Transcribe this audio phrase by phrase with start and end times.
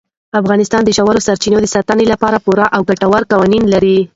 [0.41, 3.97] افغانستان د ژورې سرچینې د ساتنې لپاره پوره او ګټور قوانین لري.